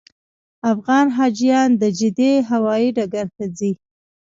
افغان 0.71 1.07
حاجیان 1.17 1.69
د 1.81 1.83
جدې 1.99 2.31
هوایي 2.49 2.89
ډګر 2.97 3.27
ته 3.37 3.45
ځي. 3.57 3.71